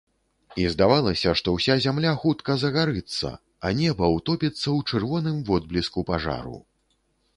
[0.61, 3.29] І здавалася, што ўся зямля хутка загарыцца,
[3.69, 6.57] а неба ўтопіцца ў чырвоным водбліску пажару.